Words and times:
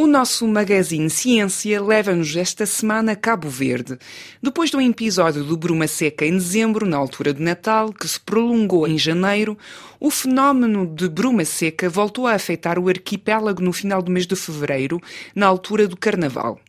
O 0.00 0.06
nosso 0.06 0.46
magazine 0.46 1.10
Ciência 1.10 1.82
leva-nos 1.82 2.36
esta 2.36 2.64
semana 2.64 3.10
a 3.10 3.16
Cabo 3.16 3.48
Verde. 3.48 3.98
Depois 4.40 4.70
de 4.70 4.76
um 4.76 4.80
episódio 4.80 5.42
do 5.42 5.56
Bruma 5.56 5.88
Seca 5.88 6.24
em 6.24 6.34
dezembro, 6.34 6.86
na 6.86 6.96
altura 6.96 7.34
de 7.34 7.42
Natal, 7.42 7.92
que 7.92 8.06
se 8.06 8.20
prolongou 8.20 8.86
em 8.86 8.96
janeiro, 8.96 9.58
o 9.98 10.08
fenómeno 10.08 10.86
de 10.86 11.08
bruma 11.08 11.44
seca 11.44 11.90
voltou 11.90 12.28
a 12.28 12.34
afetar 12.34 12.78
o 12.78 12.88
arquipélago 12.88 13.60
no 13.60 13.72
final 13.72 14.00
do 14.00 14.12
mês 14.12 14.24
de 14.24 14.36
fevereiro, 14.36 15.00
na 15.34 15.48
altura 15.48 15.88
do 15.88 15.96
Carnaval. 15.96 16.60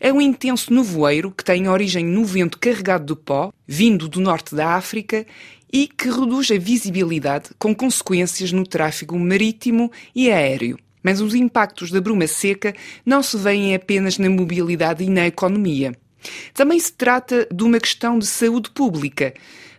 É 0.00 0.12
um 0.12 0.20
intenso 0.20 0.74
nevoeiro 0.74 1.30
que 1.30 1.44
tem 1.44 1.68
origem 1.68 2.04
no 2.04 2.24
vento 2.24 2.58
carregado 2.58 3.14
de 3.14 3.20
pó, 3.20 3.52
vindo 3.64 4.08
do 4.08 4.20
norte 4.20 4.56
da 4.56 4.70
África, 4.70 5.24
e 5.72 5.86
que 5.86 6.10
reduz 6.10 6.50
a 6.50 6.58
visibilidade, 6.58 7.50
com 7.60 7.72
consequências 7.72 8.50
no 8.50 8.66
tráfego 8.66 9.16
marítimo 9.16 9.88
e 10.12 10.32
aéreo. 10.32 10.76
Mas 11.06 11.20
os 11.20 11.36
impactos 11.36 11.92
da 11.92 12.00
bruma 12.00 12.26
seca 12.26 12.74
não 13.04 13.22
se 13.22 13.36
veem 13.36 13.76
apenas 13.76 14.18
na 14.18 14.28
mobilidade 14.28 15.04
e 15.04 15.08
na 15.08 15.24
economia. 15.24 15.92
Também 16.52 16.80
se 16.80 16.92
trata 16.92 17.46
de 17.48 17.62
uma 17.62 17.78
questão 17.78 18.18
de 18.18 18.26
saúde 18.26 18.70
pública. 18.70 19.32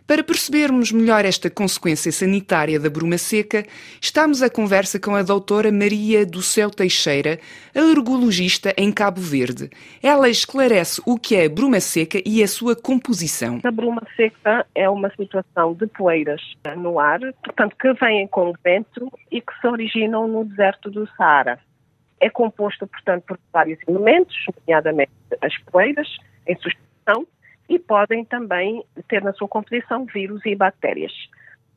Para 0.08 0.24
percebermos 0.24 0.90
melhor 0.90 1.26
esta 1.26 1.50
consequência 1.50 2.10
sanitária 2.10 2.80
da 2.80 2.88
bruma 2.88 3.18
seca, 3.18 3.66
estamos 4.00 4.42
a 4.42 4.48
conversa 4.48 4.98
com 4.98 5.14
a 5.14 5.22
doutora 5.22 5.70
Maria 5.70 6.24
do 6.24 6.40
Céu 6.40 6.70
Teixeira, 6.70 7.38
alergologista 7.76 8.72
em 8.78 8.90
Cabo 8.90 9.20
Verde. 9.20 9.68
Ela 10.02 10.30
esclarece 10.30 11.02
o 11.04 11.18
que 11.18 11.36
é 11.36 11.44
a 11.44 11.48
bruma 11.50 11.78
seca 11.78 12.22
e 12.24 12.42
a 12.42 12.48
sua 12.48 12.74
composição. 12.74 13.60
A 13.62 13.70
bruma 13.70 14.00
seca 14.16 14.64
é 14.74 14.88
uma 14.88 15.10
situação 15.10 15.74
de 15.74 15.86
poeiras 15.88 16.40
no 16.78 16.98
ar, 16.98 17.20
portanto, 17.44 17.76
que 17.78 17.92
vêm 17.92 18.26
com 18.28 18.48
o 18.48 18.54
vento 18.64 19.12
e 19.30 19.42
que 19.42 19.52
se 19.60 19.66
originam 19.66 20.26
no 20.26 20.42
deserto 20.42 20.90
do 20.90 21.06
Saara. 21.18 21.58
É 22.18 22.30
composto, 22.30 22.86
portanto, 22.86 23.24
por 23.24 23.38
vários 23.52 23.78
elementos, 23.86 24.34
nomeadamente 24.56 25.12
as 25.42 25.54
poeiras, 25.70 26.08
em 26.46 26.56
suspensão, 26.56 27.26
e 27.68 27.78
podem 27.78 28.24
também 28.24 28.82
ter 29.08 29.22
na 29.22 29.32
sua 29.32 29.48
composição 29.48 30.06
vírus 30.06 30.40
e 30.46 30.54
bactérias. 30.54 31.12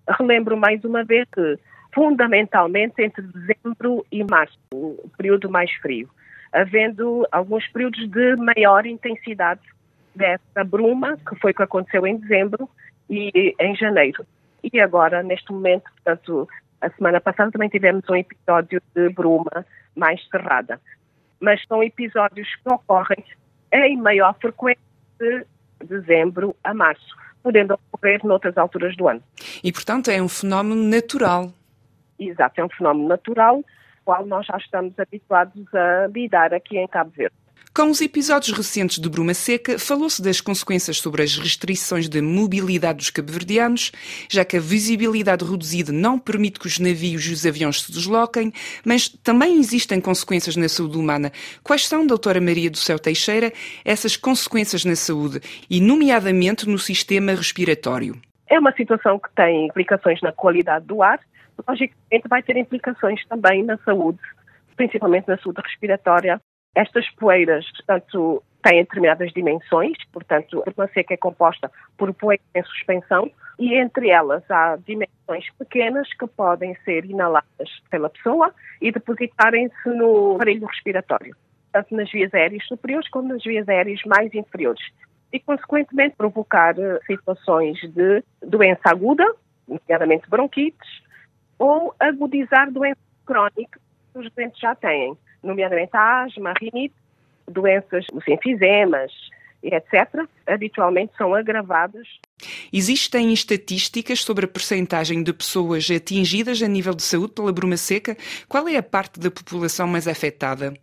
Relembro 0.08 0.56
mais 0.56 0.84
uma 0.84 1.04
vez 1.04 1.28
que, 1.34 1.60
fundamentalmente, 1.94 3.02
entre 3.02 3.22
dezembro 3.24 4.06
e 4.12 4.24
março, 4.24 4.58
o 4.74 5.10
período 5.18 5.50
mais 5.50 5.72
frio, 5.76 6.10
havendo 6.52 7.28
alguns 7.32 7.68
períodos 7.68 8.10
de 8.10 8.36
maior 8.38 8.86
intensidade 8.86 9.62
dessa 10.16 10.64
bruma, 10.66 11.18
que 11.18 11.36
foi 11.40 11.52
o 11.52 11.56
que 11.56 11.64
aconteceu 11.64 12.06
em 12.08 12.18
dezembro 12.18 12.70
e 13.10 13.56
em 13.60 13.76
janeiro. 13.76 14.26
E 14.64 14.80
agora, 14.80 15.24
neste 15.24 15.52
momento, 15.52 15.84
portanto, 15.96 16.48
a 16.80 16.90
semana 16.90 17.20
passada 17.20 17.52
também 17.52 17.70
tivemos 17.70 18.04
um 18.10 18.16
episódio 18.16 18.82
de 18.96 19.10
bruma 19.10 19.66
mais 19.96 20.26
cerrada. 20.30 20.80
Mas 21.40 21.64
são 21.68 21.84
episódios 21.84 22.48
que 22.56 22.74
ocorrem 22.74 23.24
em 23.74 23.98
maior 23.98 24.36
frequência 24.40 24.82
dezembro 25.84 26.56
a 26.64 26.74
março, 26.74 27.16
podendo 27.44 27.74
ocorrer 27.92 28.26
noutras 28.26 28.58
alturas 28.58 28.96
do 28.96 29.08
ano. 29.08 29.22
E, 29.64 29.72
portanto, 29.72 30.10
é 30.10 30.22
um 30.22 30.30
fenómeno 30.30 30.82
natural. 30.84 31.52
Exato, 32.20 32.62
é 32.62 32.66
um 32.66 32.70
fenómeno 32.70 33.08
natural, 33.08 33.64
qual 34.06 34.26
nós 34.26 34.46
já 34.46 34.58
estamos 34.58 34.98
habituados 35.00 35.74
a 35.74 36.08
lidar 36.08 36.54
aqui 36.54 36.78
em 36.78 36.88
Cabo 36.88 37.12
Verde. 37.12 37.36
Com 37.74 37.90
os 37.90 38.02
episódios 38.02 38.52
recentes 38.52 39.00
de 39.00 39.10
Bruma 39.10 39.34
Seca, 39.34 39.80
falou-se 39.80 40.22
das 40.22 40.42
consequências 40.42 40.98
sobre 40.98 41.24
as 41.24 41.38
restrições 41.38 42.10
de 42.10 42.22
mobilidade 42.22 42.98
dos 42.98 43.10
cabo-verdianos, 43.10 43.94
já 44.30 44.44
que 44.44 44.58
a 44.58 44.60
visibilidade 44.60 45.46
reduzida 45.46 45.90
não 45.90 46.20
permite 46.20 46.60
que 46.60 46.68
os 46.68 46.80
navios 46.80 47.26
e 47.26 47.32
os 47.32 47.46
aviões 47.46 47.82
se 47.82 47.90
desloquem, 47.90 48.52
mas 48.86 49.08
também 49.08 49.58
existem 49.58 50.02
consequências 50.02 50.58
na 50.58 50.68
saúde 50.68 50.98
humana. 50.98 51.32
Quais 51.64 51.88
são, 51.88 52.06
doutora 52.06 52.42
Maria 52.42 52.70
do 52.70 52.78
Céu 52.78 53.00
Teixeira, 53.00 53.54
essas 53.86 54.18
consequências 54.18 54.84
na 54.84 54.98
saúde, 54.98 55.40
e 55.70 55.80
nomeadamente 55.80 56.68
no 56.68 56.78
sistema 56.78 57.32
respiratório? 57.32 58.20
É 58.50 58.60
uma 58.60 58.74
situação 58.74 59.18
que 59.18 59.34
tem 59.34 59.68
implicações 59.68 60.20
na 60.22 60.34
qualidade 60.34 60.86
do 60.88 61.02
ar, 61.02 61.22
logicamente 61.66 62.28
vai 62.28 62.44
ter 62.44 62.58
implicações 62.58 63.26
também 63.28 63.64
na 63.64 63.78
saúde, 63.86 64.20
principalmente 64.76 65.30
na 65.30 65.38
saúde 65.38 65.62
respiratória 65.62 66.42
estas 66.76 67.10
poeiras, 67.12 67.66
portanto, 67.72 68.44
têm 68.64 68.84
determinadas 68.84 69.32
dimensões, 69.34 69.98
portanto, 70.12 70.64
a 70.66 70.88
seca 70.90 71.14
é 71.14 71.18
composta 71.18 71.72
por 71.98 72.14
poeiras 72.14 72.46
em 72.56 72.64
suspensão 72.64 73.32
e 73.60 73.76
entre 73.76 74.10
elas 74.10 74.44
há 74.50 74.78
dimensões 74.78 75.46
pequenas 75.58 76.08
que 76.14 76.28
podem 76.28 76.76
ser 76.84 77.06
inaladas 77.06 77.70
pela 77.90 78.10
pessoa 78.10 78.54
e 78.82 78.92
depositarem-se 78.92 79.90
no 79.90 80.36
aparelho 80.36 80.66
respiratório, 80.66 81.36
tanto 81.72 81.96
nas 81.96 82.12
vias 82.12 82.34
aéreas 82.34 82.66
superiores 82.66 83.10
como 83.10 83.30
nas 83.30 83.44
vias 83.44 83.68
aéreas 83.68 84.02
mais 84.06 84.34
inferiores 84.34 84.82
e, 85.34 85.40
consequentemente, 85.40 86.16
provocar 86.16 86.78
eh, 86.78 87.00
situações 87.08 87.80
de 87.94 88.24
doença 88.42 88.82
aguda, 88.86 89.24
nomeadamente 89.68 90.30
bronquites, 90.30 90.90
ou 91.58 91.94
agudizar 92.00 92.70
doenças 92.72 93.04
crónicas 93.26 93.82
que 94.12 94.20
os 94.20 94.32
doentes 94.34 94.60
já 94.60 94.76
têm 94.76 95.18
nomeadamente 95.44 95.96
asma, 95.96 96.54
rinite, 96.60 96.96
doenças, 97.48 98.06
os 98.14 98.28
enfisemas, 98.28 99.12
etc., 99.64 100.26
habitualmente 100.48 101.14
são 101.18 101.36
agravadas. 101.36 102.08
Existem 102.74 103.32
estatísticas 103.32 104.22
sobre 104.22 104.46
a 104.46 104.48
percentagem 104.48 105.24
de 105.24 105.34
pessoas 105.34 105.90
atingidas 105.92 106.62
a 106.62 106.68
nível 106.68 106.96
de 106.96 107.04
saúde 107.04 107.34
pela 107.34 107.54
bruma 107.54 107.78
seca? 107.78 108.16
Qual 108.48 108.68
é 108.68 108.78
a 108.78 108.84
parte 108.84 109.20
da 109.20 109.30
população 109.30 109.88
mais 109.88 110.08
afetada? 110.08 110.74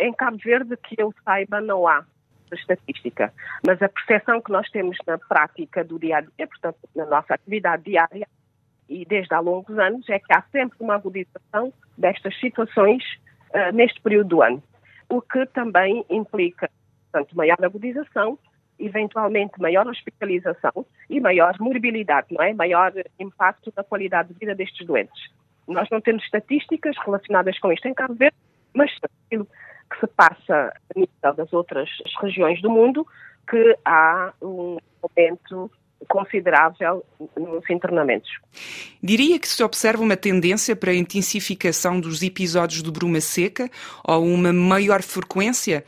Em 0.00 0.12
Cabo 0.12 0.38
Verde, 0.42 0.76
que 0.76 0.94
eu 0.98 1.12
saiba, 1.24 1.60
não 1.60 1.86
há 1.86 2.04
estatística, 2.52 3.32
mas 3.66 3.82
a 3.82 3.88
percepção 3.90 4.40
que 4.40 4.50
nós 4.50 4.68
temos 4.70 4.96
na 5.06 5.18
prática 5.18 5.84
do 5.84 5.98
dia 5.98 6.18
a 6.18 6.20
dia, 6.22 6.46
portanto, 6.46 6.78
na 6.96 7.04
nossa 7.04 7.34
atividade 7.34 7.84
diária, 7.84 8.26
e 8.88 9.04
desde 9.04 9.34
há 9.34 9.40
longos 9.40 9.78
anos, 9.78 10.08
é 10.08 10.18
que 10.18 10.32
há 10.32 10.42
sempre 10.50 10.78
uma 10.80 10.94
agudização 10.94 11.72
destas 11.96 12.38
situações 12.40 13.02
uh, 13.54 13.72
neste 13.72 14.00
período 14.00 14.28
do 14.28 14.42
ano, 14.42 14.62
o 15.08 15.20
que 15.20 15.46
também 15.46 16.04
implica, 16.08 16.70
portanto, 17.10 17.36
maior 17.36 17.56
agudização, 17.62 18.38
eventualmente 18.78 19.60
maior 19.60 19.86
hospitalização 19.86 20.86
e 21.10 21.20
maior 21.20 21.56
morbilidade, 21.58 22.28
não 22.30 22.42
é? 22.42 22.52
Maior 22.54 22.92
impacto 23.18 23.72
na 23.76 23.82
qualidade 23.82 24.32
de 24.32 24.38
vida 24.38 24.54
destes 24.54 24.86
doentes. 24.86 25.30
Nós 25.66 25.88
não 25.90 26.00
temos 26.00 26.22
estatísticas 26.24 26.96
relacionadas 27.04 27.58
com 27.58 27.72
isto 27.72 27.86
em 27.88 27.94
Cabo 27.94 28.14
Verde, 28.14 28.36
mas 28.72 28.90
aquilo 29.26 29.46
que 29.90 30.00
se 30.00 30.06
passa 30.06 30.72
a 30.94 30.98
nível 30.98 31.34
das 31.34 31.52
outras 31.52 31.88
regiões 32.20 32.60
do 32.62 32.70
mundo, 32.70 33.06
que 33.48 33.76
há 33.84 34.32
um 34.40 34.78
aumento 35.02 35.70
considerável 36.06 37.04
nos 37.36 37.68
internamentos. 37.68 38.30
Diria 39.02 39.38
que 39.38 39.48
se 39.48 39.62
observa 39.62 40.02
uma 40.02 40.16
tendência 40.16 40.76
para 40.76 40.90
a 40.90 40.94
intensificação 40.94 42.00
dos 42.00 42.22
episódios 42.22 42.82
de 42.82 42.90
bruma 42.90 43.20
seca 43.20 43.68
ou 44.06 44.24
uma 44.24 44.52
maior 44.52 45.02
frequência? 45.02 45.84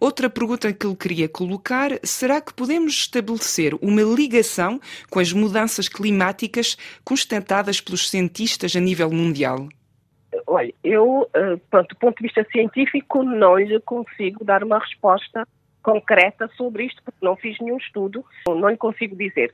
Outra 0.00 0.28
pergunta 0.28 0.72
que 0.72 0.86
lhe 0.86 0.96
queria 0.96 1.28
colocar, 1.28 1.90
será 2.02 2.40
que 2.40 2.52
podemos 2.52 2.92
estabelecer 2.92 3.74
uma 3.80 4.02
ligação 4.02 4.80
com 5.10 5.18
as 5.18 5.32
mudanças 5.32 5.88
climáticas 5.88 6.76
constatadas 7.04 7.80
pelos 7.80 8.08
cientistas 8.10 8.74
a 8.74 8.80
nível 8.80 9.10
mundial? 9.10 9.68
Olha, 10.46 10.72
eu, 10.82 11.28
eh, 11.34 11.56
pronto, 11.70 11.88
do 11.88 11.96
ponto 11.96 12.16
de 12.16 12.22
vista 12.22 12.44
científico, 12.50 13.22
não 13.22 13.58
lhe 13.58 13.78
consigo 13.80 14.44
dar 14.44 14.64
uma 14.64 14.78
resposta 14.78 15.46
concreta 15.82 16.48
sobre 16.56 16.86
isto, 16.86 17.02
porque 17.02 17.24
não 17.24 17.36
fiz 17.36 17.58
nenhum 17.60 17.76
estudo, 17.76 18.24
não 18.46 18.68
lhe 18.68 18.76
consigo 18.76 19.16
dizer. 19.16 19.52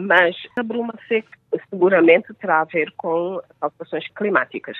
Mas 0.00 0.36
a 0.58 0.62
bruma 0.62 0.94
seca 1.08 1.38
seguramente 1.70 2.32
terá 2.34 2.60
a 2.60 2.64
ver 2.64 2.92
com 2.96 3.40
alterações 3.60 4.08
climáticas. 4.14 4.76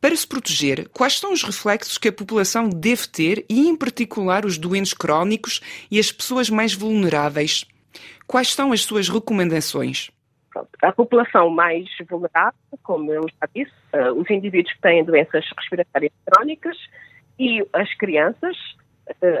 Para 0.00 0.14
se 0.14 0.26
proteger, 0.26 0.88
quais 0.90 1.18
são 1.18 1.32
os 1.32 1.42
reflexos 1.42 1.98
que 1.98 2.08
a 2.08 2.12
população 2.12 2.68
deve 2.68 3.08
ter 3.08 3.44
e, 3.48 3.68
em 3.68 3.76
particular, 3.76 4.44
os 4.44 4.58
doentes 4.58 4.94
crónicos 4.94 5.60
e 5.90 5.98
as 5.98 6.12
pessoas 6.12 6.48
mais 6.48 6.74
vulneráveis? 6.74 7.64
Quais 8.26 8.52
são 8.52 8.72
as 8.72 8.82
suas 8.82 9.08
recomendações? 9.08 10.10
A 10.82 10.92
população 10.92 11.50
mais 11.50 11.86
vulnerável, 12.08 12.58
como 12.82 13.12
eu 13.12 13.22
já 13.22 13.48
disse, 13.54 13.72
eh, 13.92 14.10
os 14.12 14.28
indivíduos 14.30 14.72
que 14.74 14.80
têm 14.80 15.04
doenças 15.04 15.44
respiratórias 15.56 16.12
crónicas 16.26 16.76
e 17.38 17.64
as 17.72 17.92
crianças, 17.94 18.56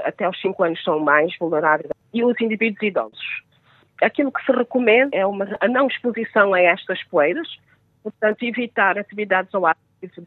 até 0.04 0.24
aos 0.24 0.40
5 0.40 0.62
anos 0.64 0.82
são 0.82 1.00
mais 1.00 1.36
vulneráveis, 1.38 1.90
e 2.12 2.24
os 2.24 2.40
indivíduos 2.40 2.82
idosos. 2.82 3.42
Aquilo 4.02 4.32
que 4.32 4.44
se 4.44 4.52
recomenda 4.52 5.16
é 5.16 5.26
uma, 5.26 5.48
a 5.60 5.68
não 5.68 5.88
exposição 5.88 6.54
a 6.54 6.60
estas 6.60 7.02
poeiras, 7.04 7.48
portanto, 8.02 8.42
evitar 8.42 8.98
atividades 8.98 9.54
ao 9.54 9.66
ar 9.66 9.76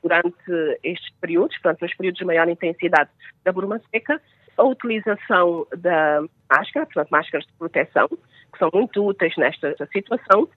durante 0.02 0.36
estes 0.84 1.10
períodos, 1.22 1.58
portanto, 1.60 1.82
nos 1.82 1.96
períodos 1.96 2.20
de 2.20 2.26
maior 2.26 2.50
intensidade 2.50 3.10
da 3.44 3.54
bruma 3.54 3.82
seca, 3.90 4.22
a 4.58 4.64
utilização 4.64 5.66
da 5.78 6.22
máscara, 6.50 6.86
portanto, 6.86 7.10
máscaras 7.10 7.46
de 7.46 7.54
proteção, 7.54 8.08
que 8.10 8.60
são 8.60 8.70
muito 8.74 9.06
úteis 9.06 9.36
nesta 9.38 9.74
situação, 9.92 10.48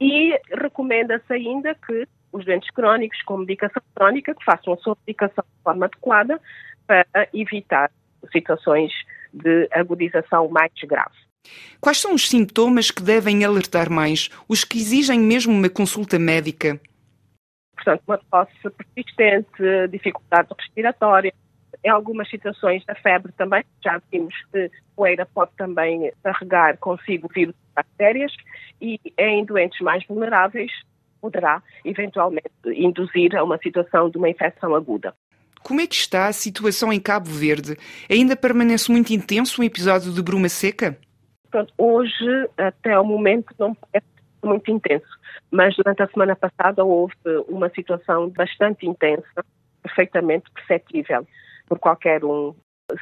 e 0.00 0.38
recomenda-se 0.52 1.32
ainda 1.32 1.74
que 1.74 2.06
os 2.32 2.44
doentes 2.44 2.70
crónicos 2.70 3.20
com 3.22 3.38
medicação 3.38 3.82
crónica, 3.94 4.34
que 4.34 4.44
façam 4.44 4.74
a 4.74 4.76
sua 4.76 4.96
medicação 5.06 5.44
de 5.44 5.62
forma 5.62 5.86
adequada, 5.86 6.40
para 6.86 7.28
evitar 7.34 7.90
situações 8.32 8.92
de 9.32 9.68
agudização 9.72 10.48
mais 10.48 10.72
grave. 10.84 11.16
Quais 11.80 11.98
são 11.98 12.14
os 12.14 12.28
sintomas 12.28 12.90
que 12.90 13.02
devem 13.02 13.44
alertar 13.44 13.90
mais, 13.90 14.28
os 14.48 14.64
que 14.64 14.78
exigem 14.78 15.18
mesmo 15.18 15.52
uma 15.52 15.70
consulta 15.70 16.18
médica? 16.18 16.80
Portanto, 17.74 18.02
uma 18.06 18.18
tosse 18.30 18.70
persistente, 18.70 19.88
dificuldade 19.90 20.48
respiratória, 20.58 21.32
em 21.82 21.88
algumas 21.88 22.28
situações 22.28 22.84
da 22.84 22.94
febre 22.94 23.32
também, 23.32 23.64
já 23.82 24.00
vimos 24.12 24.34
que 24.52 24.66
a 24.66 24.70
poeira 24.94 25.26
pode 25.26 25.52
também 25.56 26.12
carregar 26.22 26.76
consigo 26.76 27.28
vírus 27.34 27.54
e 27.54 27.74
bactérias 27.74 28.32
e 28.80 29.00
em 29.16 29.44
doentes 29.44 29.80
mais 29.80 30.04
vulneráveis 30.06 30.70
poderá 31.20 31.62
eventualmente 31.84 32.50
induzir 32.66 33.34
a 33.36 33.44
uma 33.44 33.58
situação 33.58 34.10
de 34.10 34.18
uma 34.18 34.28
infecção 34.28 34.74
aguda. 34.74 35.14
Como 35.70 35.80
é 35.80 35.86
que 35.86 35.94
está 35.94 36.26
a 36.26 36.32
situação 36.32 36.92
em 36.92 36.98
Cabo 36.98 37.30
Verde? 37.30 37.76
Ainda 38.10 38.34
permanece 38.34 38.90
muito 38.90 39.12
intenso 39.12 39.60
o 39.60 39.64
episódio 39.64 40.12
de 40.12 40.20
bruma 40.20 40.48
seca? 40.48 40.98
Hoje, 41.78 42.48
até 42.58 42.98
o 42.98 43.04
momento, 43.04 43.54
não 43.56 43.72
parece 43.76 44.08
muito 44.42 44.68
intenso, 44.68 45.06
mas 45.48 45.76
durante 45.76 46.02
a 46.02 46.08
semana 46.08 46.34
passada 46.34 46.84
houve 46.84 47.14
uma 47.46 47.68
situação 47.70 48.30
bastante 48.30 48.84
intensa, 48.84 49.44
perfeitamente 49.80 50.50
perceptível 50.50 51.24
por 51.68 51.78
qualquer 51.78 52.24
um. 52.24 52.52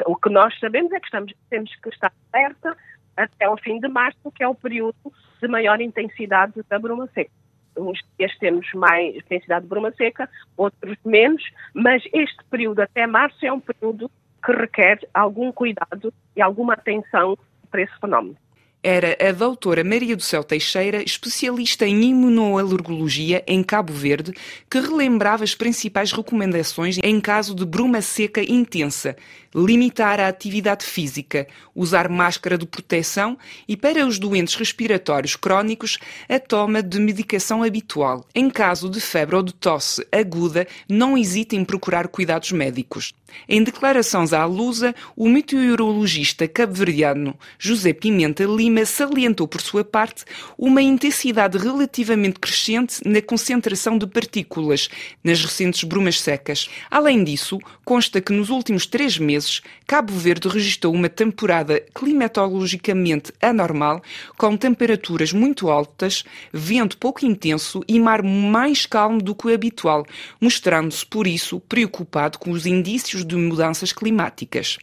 O 0.05 0.15
que 0.17 0.29
nós 0.29 0.53
sabemos 0.61 0.93
é 0.93 1.00
que 1.00 1.06
estamos, 1.06 1.32
temos 1.49 1.75
que 1.75 1.88
estar 1.88 2.12
alerta 2.35 2.76
até 3.17 3.49
o 3.49 3.56
fim 3.56 3.81
de 3.81 3.88
março, 3.88 4.31
que 4.31 4.44
é 4.44 4.47
o 4.47 4.55
período 4.55 5.11
de 5.41 5.49
maior 5.49 5.81
intensidade 5.81 6.62
da 6.69 6.79
bruma 6.79 7.09
seca. 7.15 7.31
Uns 7.78 8.00
dias 8.19 8.36
temos 8.38 8.66
mais 8.75 9.16
intensidade 9.16 9.62
de 9.62 9.69
bruma 9.69 9.92
seca, 9.92 10.28
outros 10.56 10.96
menos, 11.04 11.42
mas 11.75 12.02
este 12.12 12.42
período 12.50 12.80
até 12.80 13.06
março 13.06 13.44
é 13.44 13.52
um 13.52 13.60
período 13.60 14.10
que 14.44 14.52
requer 14.52 15.00
algum 15.14 15.52
cuidado 15.52 16.12
e 16.36 16.42
alguma 16.42 16.75
atenção 16.75 17.36
para 17.70 17.82
esse 17.82 17.98
fenómeno 18.00 18.36
era 18.82 19.16
a 19.20 19.32
doutora 19.32 19.82
Maria 19.82 20.16
do 20.16 20.22
Céu 20.22 20.44
Teixeira, 20.44 21.02
especialista 21.02 21.86
em 21.86 22.10
imunoalergologia 22.10 23.42
em 23.46 23.62
Cabo 23.62 23.92
Verde, 23.92 24.32
que 24.70 24.78
relembrava 24.78 25.42
as 25.42 25.54
principais 25.54 26.12
recomendações 26.12 26.98
em 27.02 27.20
caso 27.20 27.54
de 27.54 27.64
bruma 27.64 28.00
seca 28.00 28.40
intensa, 28.42 29.16
limitar 29.54 30.20
a 30.20 30.28
atividade 30.28 30.84
física, 30.84 31.46
usar 31.75 32.08
máscara 32.08 32.56
de 32.56 32.66
proteção 32.66 33.36
e, 33.66 33.76
para 33.76 34.06
os 34.06 34.19
doentes 34.19 34.54
respiratórios 34.54 35.34
crónicos, 35.34 35.98
a 36.28 36.38
toma 36.38 36.82
de 36.82 37.00
medicação 37.00 37.62
habitual. 37.62 38.24
Em 38.34 38.48
caso 38.48 38.88
de 38.88 39.00
febre 39.00 39.36
ou 39.36 39.42
de 39.42 39.54
tosse 39.54 40.06
aguda, 40.12 40.66
não 40.88 41.16
hesite 41.19 41.56
em 41.56 41.64
procurar 41.64 42.08
cuidados 42.08 42.52
médicos. 42.52 43.12
Em 43.48 43.62
declarações 43.62 44.32
à 44.32 44.44
Lusa, 44.44 44.94
o 45.14 45.28
meteorologista 45.28 46.48
cabo-verdiano 46.48 47.38
José 47.58 47.92
Pimenta 47.92 48.44
Lima 48.44 48.77
salientou, 48.84 49.46
por 49.46 49.60
sua 49.60 49.84
parte, 49.84 50.25
uma 50.56 50.82
intensidade 50.82 51.58
relativamente 51.58 52.38
crescente 52.38 53.00
na 53.06 53.20
concentração 53.20 53.96
de 53.96 54.06
partículas 54.06 54.88
nas 55.22 55.40
recentes 55.42 55.84
brumas 55.84 56.20
secas. 56.20 56.69
Além 56.90 57.22
disso, 57.25 57.58
consta 57.84 58.20
que 58.20 58.32
nos 58.32 58.50
últimos 58.50 58.86
três 58.86 59.19
meses, 59.19 59.62
Cabo 59.86 60.12
Verde 60.12 60.48
registrou 60.48 60.92
uma 60.94 61.08
temporada 61.08 61.80
climatologicamente 61.94 63.32
anormal, 63.40 64.02
com 64.36 64.56
temperaturas 64.56 65.32
muito 65.32 65.69
altas, 65.69 66.24
vento 66.52 66.98
pouco 66.98 67.24
intenso 67.24 67.82
e 67.86 67.98
mar 68.00 68.22
mais 68.22 68.86
calmo 68.86 69.22
do 69.22 69.34
que 69.34 69.46
o 69.46 69.54
habitual, 69.54 70.06
mostrando-se, 70.40 71.04
por 71.04 71.26
isso, 71.26 71.60
preocupado 71.60 72.38
com 72.38 72.50
os 72.50 72.66
indícios 72.66 73.24
de 73.24 73.36
mudanças 73.36 73.92
climáticas. 73.92 74.78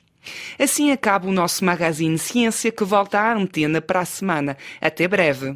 Assim 0.58 0.92
acaba 0.92 1.28
o 1.28 1.32
nosso 1.32 1.66
magazine 1.66 2.18
Ciência 2.18 2.72
que 2.72 2.84
volta 2.84 3.20
à 3.20 3.34
antena 3.34 3.82
para 3.82 4.00
a 4.00 4.06
semana. 4.06 4.58
Até 4.82 5.08
breve. 5.08 5.54